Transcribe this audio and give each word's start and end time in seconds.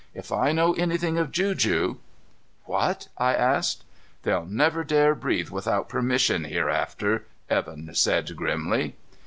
If 0.15 0.31
I 0.31 0.51
know 0.51 0.73
anything 0.73 1.19
of 1.19 1.31
juju" 1.31 1.97
"What?" 2.65 3.09
I 3.19 3.35
asked. 3.35 3.83
"They'll 4.23 4.47
never 4.47 4.83
dare 4.83 5.13
breathe 5.13 5.49
without 5.51 5.89
permission 5.89 6.45
hereafter," 6.45 7.25
Evan 7.51 7.93
said 7.93 8.35
grimly. 8.35 8.95